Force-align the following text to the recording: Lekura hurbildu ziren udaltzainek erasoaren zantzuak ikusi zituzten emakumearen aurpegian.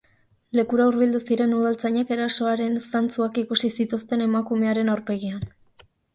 Lekura 0.59 0.85
hurbildu 0.91 1.19
ziren 1.33 1.53
udaltzainek 1.57 2.13
erasoaren 2.15 2.81
zantzuak 2.85 3.39
ikusi 3.43 3.73
zituzten 3.83 4.27
emakumearen 4.31 4.93
aurpegian. 4.97 5.47